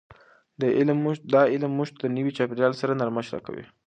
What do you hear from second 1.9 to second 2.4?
ته د نوي